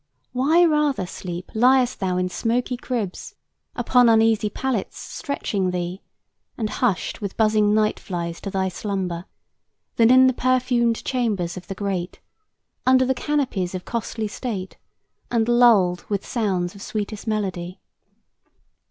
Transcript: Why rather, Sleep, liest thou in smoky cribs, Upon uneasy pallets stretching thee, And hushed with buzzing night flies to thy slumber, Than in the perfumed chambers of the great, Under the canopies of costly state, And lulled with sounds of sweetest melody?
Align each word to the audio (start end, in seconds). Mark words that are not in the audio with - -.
Why 0.31 0.65
rather, 0.65 1.05
Sleep, 1.05 1.51
liest 1.53 1.99
thou 1.99 2.17
in 2.17 2.27
smoky 2.27 2.75
cribs, 2.75 3.35
Upon 3.75 4.09
uneasy 4.09 4.49
pallets 4.49 4.97
stretching 4.97 5.69
thee, 5.69 6.01
And 6.57 6.71
hushed 6.71 7.21
with 7.21 7.37
buzzing 7.37 7.75
night 7.75 7.99
flies 7.99 8.41
to 8.41 8.49
thy 8.49 8.67
slumber, 8.67 9.25
Than 9.97 10.09
in 10.09 10.25
the 10.25 10.33
perfumed 10.33 11.05
chambers 11.05 11.55
of 11.55 11.67
the 11.67 11.75
great, 11.75 12.19
Under 12.83 13.05
the 13.05 13.13
canopies 13.13 13.75
of 13.75 13.85
costly 13.85 14.27
state, 14.27 14.75
And 15.29 15.47
lulled 15.47 16.03
with 16.09 16.25
sounds 16.25 16.73
of 16.73 16.81
sweetest 16.81 17.27
melody? 17.27 17.79